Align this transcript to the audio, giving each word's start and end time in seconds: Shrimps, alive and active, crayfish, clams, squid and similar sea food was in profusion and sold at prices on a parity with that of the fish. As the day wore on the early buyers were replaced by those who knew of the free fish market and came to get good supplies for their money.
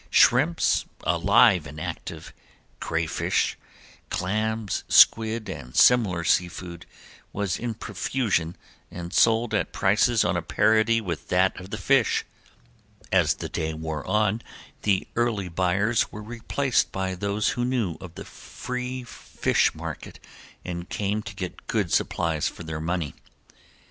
Shrimps, 0.09 0.85
alive 1.03 1.67
and 1.67 1.79
active, 1.79 2.33
crayfish, 2.79 3.55
clams, 4.09 4.83
squid 4.89 5.47
and 5.47 5.75
similar 5.75 6.23
sea 6.23 6.47
food 6.47 6.87
was 7.31 7.59
in 7.59 7.75
profusion 7.75 8.55
and 8.89 9.13
sold 9.13 9.53
at 9.53 9.71
prices 9.73 10.25
on 10.25 10.35
a 10.35 10.41
parity 10.41 11.01
with 11.01 11.27
that 11.27 11.59
of 11.59 11.69
the 11.69 11.77
fish. 11.77 12.25
As 13.11 13.35
the 13.35 13.47
day 13.47 13.75
wore 13.75 14.03
on 14.07 14.41
the 14.81 15.07
early 15.15 15.49
buyers 15.49 16.11
were 16.11 16.23
replaced 16.23 16.91
by 16.91 17.13
those 17.13 17.49
who 17.49 17.63
knew 17.63 17.95
of 18.01 18.15
the 18.15 18.25
free 18.25 19.03
fish 19.03 19.75
market 19.75 20.19
and 20.65 20.89
came 20.89 21.21
to 21.21 21.35
get 21.35 21.67
good 21.67 21.93
supplies 21.93 22.47
for 22.47 22.63
their 22.63 22.81
money. 22.81 23.13